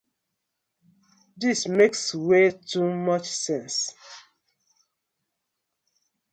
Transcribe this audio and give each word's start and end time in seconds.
This 1.37 1.67
makes 1.67 2.15
way 2.15 2.49
too 2.49 2.89
much 2.91 3.29
sense! 3.29 3.93